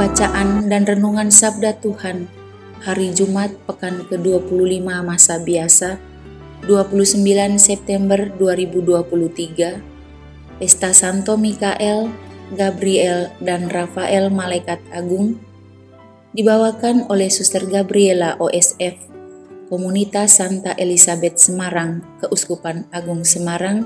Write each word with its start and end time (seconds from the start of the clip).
Bacaan 0.00 0.72
dan 0.72 0.88
Renungan 0.88 1.28
Sabda 1.28 1.76
Tuhan 1.76 2.24
Hari 2.80 3.12
Jumat 3.12 3.52
Pekan 3.68 4.08
ke-25 4.08 4.80
Masa 5.04 5.36
Biasa 5.44 6.00
29 6.64 7.20
September 7.60 8.32
2023 8.40 10.56
Pesta 10.56 10.96
Santo 10.96 11.36
Mikael, 11.36 12.08
Gabriel, 12.56 13.28
dan 13.44 13.68
Rafael 13.68 14.32
Malaikat 14.32 14.80
Agung 14.88 15.36
dibawakan 16.32 17.04
oleh 17.12 17.28
Suster 17.28 17.68
Gabriela 17.68 18.40
OSF 18.40 18.96
Komunitas 19.68 20.40
Santa 20.40 20.72
Elizabeth 20.80 21.36
Semarang 21.36 22.00
Keuskupan 22.24 22.88
Agung 22.88 23.28
Semarang 23.28 23.84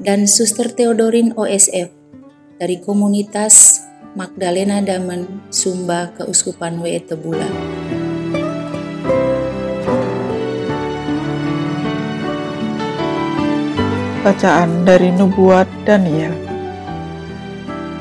dan 0.00 0.24
Suster 0.24 0.72
Theodorin 0.72 1.36
OSF 1.36 1.92
dari 2.56 2.80
Komunitas 2.80 3.89
Magdalena 4.10 4.82
Damen, 4.82 5.38
Sumba, 5.54 6.10
Keuskupan 6.18 6.82
Weetebula. 6.82 7.46
Bacaan 14.26 14.82
dari 14.82 15.14
Nubuat 15.14 15.70
Daniel 15.86 16.34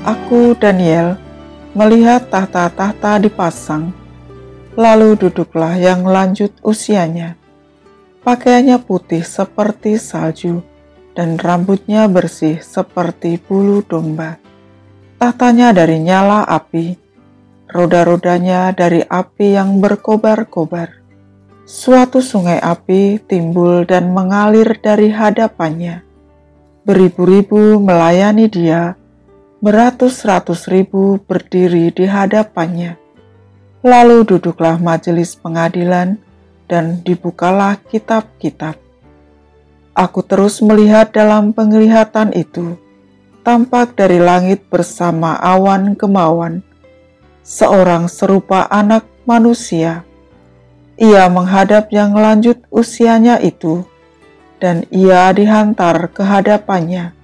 Aku, 0.01 0.57
Daniel, 0.57 1.13
melihat 1.77 2.25
tahta-tahta 2.33 3.21
dipasang, 3.21 3.93
lalu 4.73 5.13
duduklah 5.13 5.77
yang 5.77 6.09
lanjut 6.09 6.49
usianya. 6.65 7.37
Pakaiannya 8.25 8.81
putih 8.81 9.21
seperti 9.21 10.01
salju, 10.01 10.65
dan 11.13 11.37
rambutnya 11.37 12.09
bersih 12.09 12.57
seperti 12.57 13.37
bulu 13.37 13.85
domba 13.85 14.48
Tahtanya 15.19 15.75
dari 15.75 15.99
nyala 15.99 16.47
api, 16.47 16.95
roda-rodanya 17.67 18.71
dari 18.71 19.03
api 19.03 19.51
yang 19.51 19.83
berkobar-kobar. 19.83 20.95
Suatu 21.67 22.23
sungai 22.23 22.55
api 22.55 23.19
timbul 23.27 23.83
dan 23.83 24.15
mengalir 24.15 24.79
dari 24.79 25.11
hadapannya. 25.11 26.07
Beribu-ribu 26.87 27.83
melayani 27.83 28.47
dia, 28.47 28.95
beratus-ratus 29.59 30.71
ribu 30.71 31.19
berdiri 31.19 31.91
di 31.91 32.07
hadapannya. 32.07 32.95
Lalu 33.83 34.23
duduklah 34.23 34.79
majelis 34.79 35.35
pengadilan 35.35 36.15
dan 36.71 37.03
dibukalah 37.03 37.75
kitab-kitab. 37.91 38.79
Aku 39.99 40.23
terus 40.23 40.63
melihat 40.63 41.11
dalam 41.11 41.51
penglihatan 41.51 42.31
itu 42.31 42.79
tampak 43.41 43.95
dari 43.97 44.19
langit 44.21 44.67
bersama 44.67 45.35
awan 45.39 45.95
kemauan, 45.95 46.61
seorang 47.41 48.11
serupa 48.11 48.67
anak 48.69 49.07
manusia. 49.25 50.03
Ia 50.99 51.31
menghadap 51.31 51.89
yang 51.95 52.11
lanjut 52.11 52.59
usianya 52.69 53.39
itu, 53.39 53.87
dan 54.59 54.83
ia 54.91 55.31
dihantar 55.31 56.11
ke 56.11 56.21
hadapannya. 56.21 57.15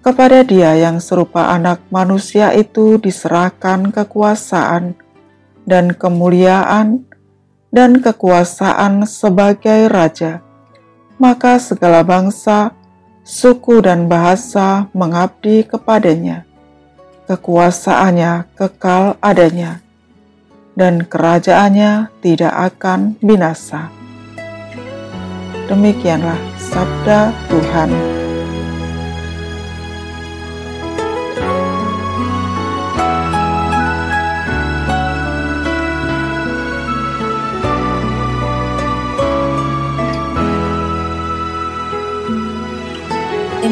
Kepada 0.00 0.40
dia 0.40 0.76
yang 0.80 0.96
serupa 0.96 1.52
anak 1.52 1.84
manusia 1.92 2.56
itu 2.56 2.96
diserahkan 2.96 3.92
kekuasaan 3.92 4.96
dan 5.68 5.92
kemuliaan 5.92 7.04
dan 7.68 8.00
kekuasaan 8.00 9.04
sebagai 9.04 9.92
raja. 9.92 10.40
Maka 11.20 11.60
segala 11.60 12.00
bangsa, 12.00 12.72
suku 13.24 13.80
dan 13.84 14.10
bahasa 14.10 14.90
mengabdi 14.92 15.64
kepadanya. 15.64 16.44
Kekuasaannya 17.30 18.50
kekal 18.58 19.14
adanya, 19.22 19.78
dan 20.74 21.06
kerajaannya 21.06 22.10
tidak 22.18 22.74
akan 22.74 23.14
binasa. 23.22 23.86
Demikianlah 25.70 26.38
sabda 26.58 27.30
Tuhan. 27.46 28.19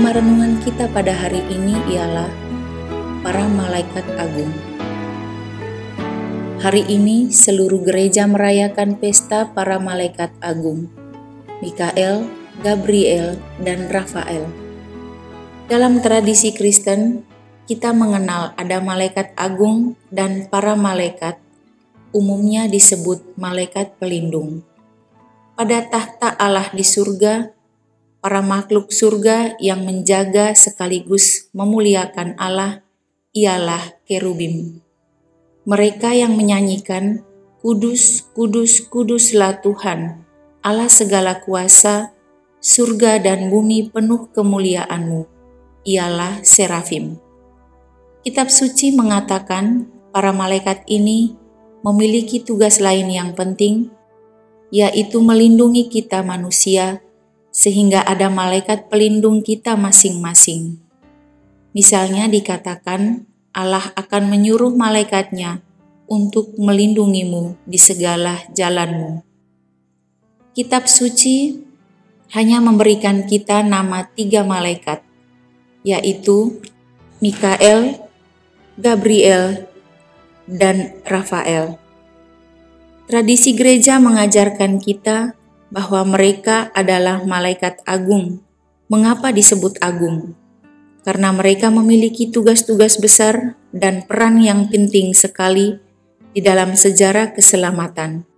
Tema 0.08 0.24
renungan 0.24 0.56
kita 0.64 0.88
pada 0.88 1.12
hari 1.12 1.44
ini 1.52 1.76
ialah 1.92 2.32
para 3.20 3.44
malaikat 3.44 4.08
agung. 4.16 4.48
Hari 6.64 6.88
ini 6.88 7.28
seluruh 7.28 7.84
gereja 7.84 8.24
merayakan 8.24 8.96
pesta 8.96 9.52
para 9.52 9.76
malaikat 9.76 10.32
agung, 10.40 10.88
Mikael, 11.60 12.24
Gabriel, 12.64 13.36
dan 13.60 13.84
Rafael. 13.92 14.48
Dalam 15.68 16.00
tradisi 16.00 16.56
Kristen, 16.56 17.28
kita 17.68 17.92
mengenal 17.92 18.56
ada 18.56 18.80
malaikat 18.80 19.36
agung 19.36 19.92
dan 20.08 20.48
para 20.48 20.72
malaikat, 20.72 21.36
umumnya 22.16 22.64
disebut 22.64 23.36
malaikat 23.36 24.00
pelindung. 24.00 24.64
Pada 25.52 25.84
tahta 25.84 26.32
Allah 26.40 26.72
di 26.72 26.80
surga, 26.80 27.57
para 28.18 28.42
makhluk 28.42 28.90
surga 28.90 29.54
yang 29.62 29.86
menjaga 29.86 30.54
sekaligus 30.54 31.50
memuliakan 31.54 32.34
Allah 32.34 32.82
ialah 33.30 33.98
kerubim. 34.06 34.82
Mereka 35.68 36.16
yang 36.16 36.34
menyanyikan, 36.34 37.22
Kudus, 37.58 38.24
Kudus, 38.34 38.82
Kuduslah 38.86 39.60
Tuhan, 39.60 40.24
Allah 40.62 40.90
segala 40.90 41.42
kuasa, 41.42 42.14
surga 42.58 43.22
dan 43.22 43.50
bumi 43.52 43.90
penuh 43.90 44.30
kemuliaanmu, 44.34 45.26
ialah 45.86 46.42
serafim. 46.42 47.18
Kitab 48.26 48.50
suci 48.50 48.94
mengatakan 48.94 49.86
para 50.10 50.34
malaikat 50.34 50.82
ini 50.90 51.38
memiliki 51.86 52.42
tugas 52.42 52.82
lain 52.82 53.06
yang 53.12 53.36
penting, 53.38 53.92
yaitu 54.74 55.22
melindungi 55.22 55.86
kita 55.86 56.26
manusia 56.26 57.00
sehingga 57.58 58.06
ada 58.06 58.30
malaikat 58.30 58.86
pelindung 58.86 59.42
kita 59.42 59.74
masing-masing. 59.74 60.78
Misalnya 61.74 62.30
dikatakan 62.30 63.26
Allah 63.50 63.90
akan 63.98 64.30
menyuruh 64.30 64.70
malaikatnya 64.78 65.58
untuk 66.06 66.54
melindungimu 66.54 67.58
di 67.66 67.74
segala 67.74 68.46
jalanmu. 68.54 69.26
Kitab 70.54 70.86
suci 70.86 71.58
hanya 72.30 72.62
memberikan 72.62 73.26
kita 73.26 73.66
nama 73.66 74.06
tiga 74.06 74.46
malaikat, 74.46 75.02
yaitu 75.82 76.62
Mikael, 77.18 77.98
Gabriel, 78.78 79.66
dan 80.46 80.94
Rafael. 81.02 81.74
Tradisi 83.10 83.56
gereja 83.58 83.98
mengajarkan 83.98 84.78
kita 84.78 85.37
bahwa 85.68 86.04
mereka 86.04 86.72
adalah 86.72 87.24
malaikat 87.24 87.80
agung. 87.84 88.40
Mengapa 88.88 89.32
disebut 89.32 89.76
agung? 89.84 90.32
Karena 91.04 91.32
mereka 91.32 91.72
memiliki 91.72 92.28
tugas-tugas 92.28 93.00
besar 93.00 93.56
dan 93.72 94.04
peran 94.04 94.40
yang 94.40 94.68
penting 94.68 95.12
sekali 95.16 95.80
di 96.32 96.40
dalam 96.44 96.76
sejarah 96.76 97.32
keselamatan. 97.32 98.28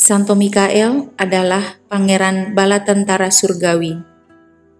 Santo 0.00 0.32
Mikael 0.32 1.12
adalah 1.20 1.76
pangeran 1.90 2.56
bala 2.56 2.82
tentara 2.86 3.28
surgawi. 3.28 4.00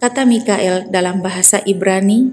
Kata 0.00 0.24
Mikael 0.24 0.88
dalam 0.88 1.20
bahasa 1.20 1.60
Ibrani 1.60 2.32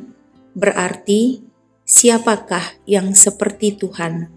berarti 0.56 1.44
siapakah 1.84 2.80
yang 2.88 3.12
seperti 3.12 3.76
Tuhan. 3.76 4.37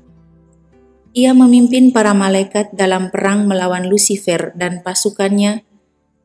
Ia 1.10 1.34
memimpin 1.34 1.90
para 1.90 2.14
malaikat 2.14 2.70
dalam 2.70 3.10
perang 3.10 3.50
melawan 3.50 3.90
Lucifer 3.90 4.54
dan 4.54 4.78
pasukannya 4.86 5.66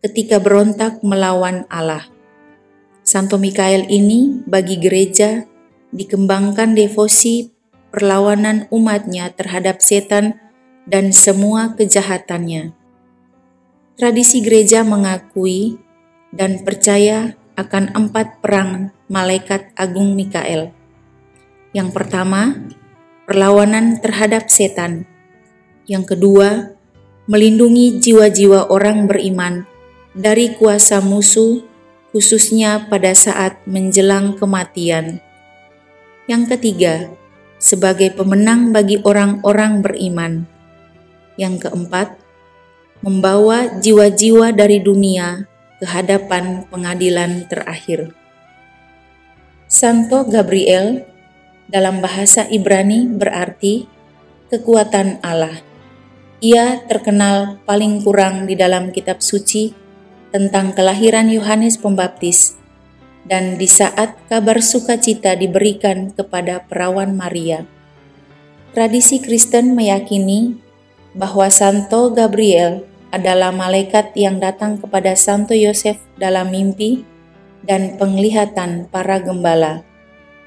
ketika 0.05 0.37
berontak 0.37 1.01
melawan 1.01 1.65
Allah. 1.73 2.05
Santo 3.01 3.41
Mikael 3.41 3.89
ini 3.89 4.45
bagi 4.45 4.77
gereja 4.77 5.49
dikembangkan 5.89 6.77
devosi 6.77 7.49
perlawanan 7.89 8.69
umatnya 8.69 9.33
terhadap 9.33 9.81
setan 9.81 10.37
dan 10.85 11.09
semua 11.09 11.73
kejahatannya. 11.73 12.77
Tradisi 13.97 14.45
gereja 14.45 14.85
mengakui 14.85 15.81
dan 16.29 16.61
percaya 16.61 17.33
akan 17.57 17.89
empat 17.89 18.37
perang 18.37 18.93
malaikat 19.09 19.73
agung 19.73 20.13
Mikael. 20.13 20.69
Yang 21.73 21.89
pertama, 21.89 22.53
perlawanan 23.25 23.99
terhadap 24.01 24.47
setan. 24.49 25.09
Yang 25.85 26.17
kedua, 26.17 26.73
melindungi 27.25 27.97
jiwa-jiwa 28.01 28.69
orang 28.69 29.09
beriman 29.09 29.65
dari 30.13 30.53
kuasa 30.53 31.01
musuh 31.01 31.61
khususnya 32.15 32.87
pada 32.87 33.11
saat 33.11 33.59
menjelang 33.67 34.39
kematian. 34.39 35.19
Yang 36.25 36.57
ketiga, 36.57 37.11
sebagai 37.59 38.13
pemenang 38.15 38.71
bagi 38.71 39.01
orang-orang 39.03 39.83
beriman. 39.83 40.33
Yang 41.35 41.67
keempat, 41.67 42.15
membawa 43.03 43.77
jiwa-jiwa 43.83 44.55
dari 44.55 44.79
dunia 44.79 45.45
ke 45.77 45.85
hadapan 45.85 46.63
pengadilan 46.71 47.45
terakhir. 47.51 48.15
Santo 49.67 50.23
Gabriel 50.25 51.03
dalam 51.69 52.01
bahasa 52.01 52.45
Ibrani 52.49 53.09
berarti 53.09 53.89
kekuatan 54.53 55.21
Allah. 55.25 55.61
Ia 56.43 56.85
terkenal 56.85 57.57
paling 57.65 58.05
kurang 58.05 58.45
di 58.45 58.53
dalam 58.53 58.93
kitab 58.93 59.23
suci 59.23 59.73
tentang 60.29 60.75
kelahiran 60.75 61.31
Yohanes 61.31 61.79
Pembaptis, 61.79 62.59
dan 63.25 63.57
di 63.57 63.65
saat 63.65 64.19
kabar 64.29 64.61
sukacita 64.61 65.33
diberikan 65.33 66.13
kepada 66.13 66.61
perawan 66.67 67.15
Maria. 67.15 67.65
Tradisi 68.75 69.23
Kristen 69.23 69.73
meyakini 69.73 70.59
bahwa 71.15 71.47
Santo 71.47 72.11
Gabriel 72.11 72.83
adalah 73.15 73.55
malaikat 73.55 74.11
yang 74.19 74.43
datang 74.43 74.75
kepada 74.75 75.15
Santo 75.15 75.55
Yosef 75.55 75.95
dalam 76.19 76.51
mimpi 76.51 77.07
dan 77.63 77.95
penglihatan 77.95 78.91
para 78.91 79.23
gembala. 79.23 79.87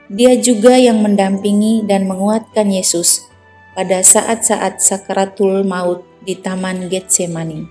Dia 0.08 0.40
juga 0.40 0.81
yang 0.81 1.05
mendampingi 1.05 1.84
dan 1.84 2.08
menguatkan 2.08 2.72
Yesus 2.72 3.28
pada 3.76 4.00
saat-saat 4.00 4.81
sakaratul 4.81 5.69
maut 5.69 6.00
di 6.25 6.32
Taman 6.32 6.88
Getsemani. 6.88 7.69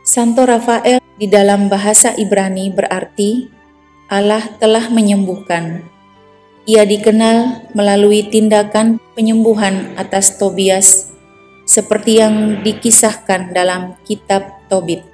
Santo 0.00 0.48
Rafael 0.48 0.96
di 1.20 1.28
dalam 1.28 1.68
bahasa 1.68 2.16
Ibrani 2.16 2.72
berarti 2.72 3.52
Allah 4.08 4.40
telah 4.56 4.88
menyembuhkan. 4.88 5.84
Ia 6.64 6.88
dikenal 6.88 7.68
melalui 7.76 8.24
tindakan 8.24 8.96
penyembuhan 9.12 9.92
atas 10.00 10.40
Tobias 10.40 11.12
seperti 11.68 12.24
yang 12.24 12.64
dikisahkan 12.64 13.52
dalam 13.52 14.00
kitab 14.08 14.64
Tobit. 14.72 15.04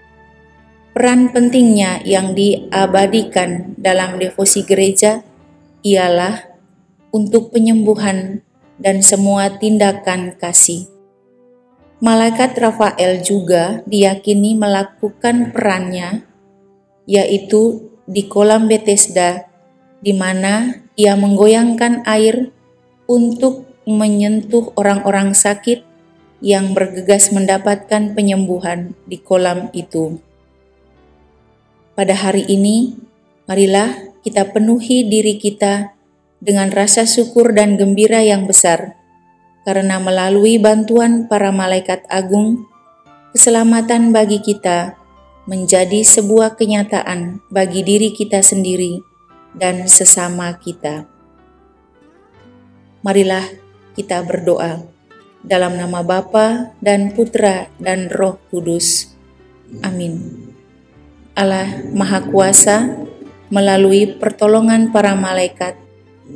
Peran 0.94 1.35
pentingnya 1.35 1.99
yang 2.06 2.38
diabadikan 2.38 3.75
dalam 3.75 4.23
devosi 4.23 4.62
gereja 4.62 5.34
ialah 5.85 6.49
untuk 7.13 7.53
penyembuhan 7.53 8.41
dan 8.81 9.05
semua 9.05 9.53
tindakan 9.55 10.35
kasih. 10.35 10.89
Malaikat 12.03 12.59
Rafael 12.59 13.23
juga 13.23 13.85
diyakini 13.87 14.59
melakukan 14.59 15.55
perannya, 15.55 16.27
yaitu 17.07 17.93
di 18.05 18.27
kolam 18.27 18.67
Bethesda, 18.67 19.47
di 20.03 20.13
mana 20.13 20.85
ia 20.99 21.15
menggoyangkan 21.15 22.05
air 22.05 22.51
untuk 23.07 23.69
menyentuh 23.85 24.73
orang-orang 24.77 25.37
sakit 25.37 25.85
yang 26.45 26.77
bergegas 26.77 27.33
mendapatkan 27.33 28.13
penyembuhan 28.13 28.93
di 29.09 29.17
kolam 29.21 29.73
itu. 29.73 30.21
Pada 31.95 32.13
hari 32.13 32.45
ini, 32.51 32.99
marilah 33.49 34.14
kita 34.25 34.50
penuhi 34.50 35.05
diri 35.05 35.37
kita 35.37 35.94
dengan 36.41 36.73
rasa 36.73 37.05
syukur 37.05 37.53
dan 37.53 37.76
gembira 37.76 38.25
yang 38.25 38.49
besar 38.49 38.97
karena 39.65 39.97
melalui 39.97 40.61
bantuan 40.61 41.25
para 41.25 41.49
malaikat 41.49 42.05
agung, 42.12 42.69
keselamatan 43.32 44.12
bagi 44.12 44.44
kita 44.44 45.00
menjadi 45.49 46.05
sebuah 46.05 46.56
kenyataan 46.56 47.41
bagi 47.49 47.81
diri 47.81 48.12
kita 48.12 48.44
sendiri 48.44 49.00
dan 49.56 49.88
sesama 49.88 50.56
kita. 50.61 51.09
Marilah 53.05 53.44
kita 53.97 54.25
berdoa 54.25 54.85
dalam 55.44 55.77
nama 55.77 56.00
Bapa 56.00 56.73
dan 56.81 57.12
Putra 57.12 57.69
dan 57.77 58.09
Roh 58.09 58.41
Kudus. 58.49 59.12
Amin. 59.85 60.49
Allah 61.37 61.85
Maha 61.93 62.25
Kuasa, 62.25 62.88
melalui 63.52 64.17
pertolongan 64.17 64.93
para 64.93 65.12
malaikat 65.17 65.76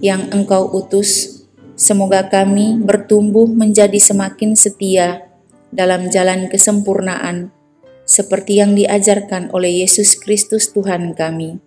yang 0.01 0.29
Engkau 0.33 0.69
utus 0.73 1.39
Semoga 1.79 2.27
kami 2.27 2.75
bertumbuh 2.83 3.47
menjadi 3.47 4.03
semakin 4.03 4.59
setia 4.59 5.31
dalam 5.71 6.11
jalan 6.11 6.51
kesempurnaan, 6.51 7.55
seperti 8.03 8.59
yang 8.59 8.75
diajarkan 8.75 9.55
oleh 9.55 9.87
Yesus 9.87 10.19
Kristus 10.19 10.75
Tuhan 10.75 11.15
kami. 11.15 11.63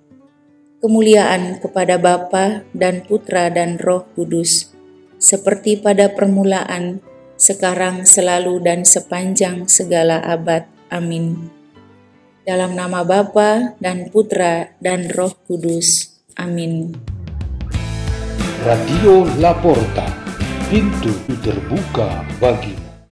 Kemuliaan 0.83 1.63
kepada 1.63 1.95
Bapa 1.95 2.67
dan 2.75 3.07
Putra 3.07 3.47
dan 3.47 3.79
Roh 3.79 4.03
Kudus, 4.11 4.75
seperti 5.15 5.79
pada 5.79 6.11
permulaan, 6.11 6.99
sekarang, 7.39 8.03
selalu, 8.03 8.59
dan 8.67 8.83
sepanjang 8.83 9.71
segala 9.71 10.19
abad. 10.27 10.67
Amin. 10.91 11.61
Dalam 12.41 12.73
nama 12.73 13.05
Bapa 13.05 13.77
dan 13.77 14.09
Putra 14.09 14.73
dan 14.81 15.13
Roh 15.13 15.38
Kudus. 15.45 16.17
Amin. 16.33 16.89
Radio 18.65 19.29
Laporta, 19.38 20.09
pintu 20.69 21.13
terbuka 21.45 22.25
bagi 22.41 22.81